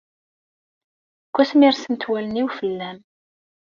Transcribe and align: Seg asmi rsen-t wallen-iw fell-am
Seg 1.27 1.35
asmi 1.41 1.69
rsen-t 1.73 2.07
wallen-iw 2.09 2.47
fell-am 2.57 2.97